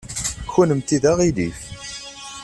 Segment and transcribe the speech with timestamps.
[0.53, 1.59] Kennemti d aɣilif.